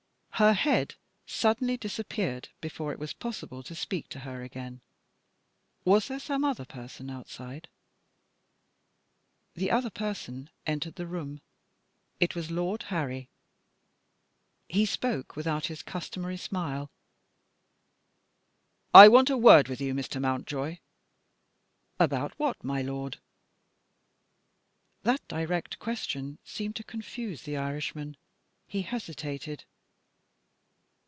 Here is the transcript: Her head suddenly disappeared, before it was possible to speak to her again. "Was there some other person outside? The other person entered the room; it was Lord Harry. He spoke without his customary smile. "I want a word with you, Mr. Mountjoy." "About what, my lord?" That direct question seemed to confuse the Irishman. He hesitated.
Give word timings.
Her 0.41 0.53
head 0.53 0.95
suddenly 1.27 1.77
disappeared, 1.77 2.49
before 2.61 2.91
it 2.91 2.97
was 2.97 3.13
possible 3.13 3.61
to 3.61 3.75
speak 3.75 4.09
to 4.09 4.21
her 4.21 4.41
again. 4.41 4.81
"Was 5.85 6.07
there 6.07 6.17
some 6.19 6.43
other 6.43 6.65
person 6.65 7.11
outside? 7.11 7.67
The 9.53 9.69
other 9.69 9.91
person 9.91 10.49
entered 10.65 10.95
the 10.95 11.05
room; 11.05 11.41
it 12.19 12.33
was 12.33 12.49
Lord 12.49 12.81
Harry. 12.89 13.29
He 14.67 14.87
spoke 14.87 15.35
without 15.35 15.67
his 15.67 15.83
customary 15.83 16.37
smile. 16.37 16.89
"I 18.95 19.09
want 19.09 19.29
a 19.29 19.37
word 19.37 19.67
with 19.67 19.79
you, 19.79 19.93
Mr. 19.93 20.19
Mountjoy." 20.19 20.77
"About 21.99 22.33
what, 22.39 22.63
my 22.63 22.81
lord?" 22.81 23.19
That 25.03 25.21
direct 25.27 25.77
question 25.77 26.39
seemed 26.43 26.75
to 26.77 26.83
confuse 26.83 27.43
the 27.43 27.57
Irishman. 27.57 28.17
He 28.67 28.81
hesitated. 28.81 29.65